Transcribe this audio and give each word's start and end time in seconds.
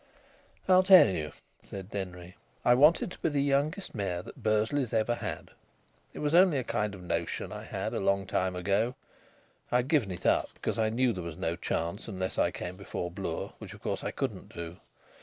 "I'll 0.67 0.81
tell 0.81 1.07
you," 1.09 1.31
said 1.61 1.91
Denry. 1.91 2.35
"I 2.65 2.73
wanted 2.73 3.11
to 3.11 3.19
be 3.19 3.29
the 3.29 3.43
youngest 3.43 3.93
mayor 3.93 4.23
that 4.23 4.41
Bursley's 4.41 4.93
ever 4.93 5.13
had. 5.13 5.51
It 6.11 6.17
was 6.17 6.33
only 6.33 6.57
a 6.57 6.63
kind 6.63 6.95
of 6.95 7.03
notion 7.03 7.51
I 7.51 7.65
had 7.65 7.93
a 7.93 7.99
long 7.99 8.25
time 8.25 8.55
ago. 8.55 8.95
I'd 9.71 9.89
given 9.89 10.09
it 10.09 10.25
up, 10.25 10.55
because 10.55 10.79
I 10.79 10.89
knew 10.89 11.13
there 11.13 11.21
was 11.21 11.37
no 11.37 11.55
chance 11.55 12.07
unless 12.07 12.39
I 12.39 12.49
came 12.49 12.77
before 12.77 13.11
Bloor, 13.11 13.53
which 13.59 13.75
of 13.75 13.83
course 13.83 14.03
I 14.03 14.09
couldn't 14.09 14.49
do. 14.49 14.79